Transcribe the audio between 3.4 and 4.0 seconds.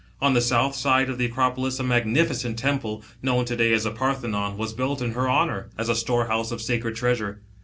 to day as the